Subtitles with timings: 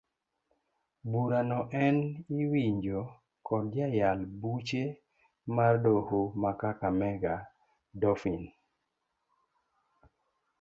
[1.11, 1.97] Burano en
[2.39, 3.01] iwinjo
[3.47, 4.83] kod jayal buche
[5.55, 7.33] mar doho ma kakamega
[8.01, 8.47] Daphne.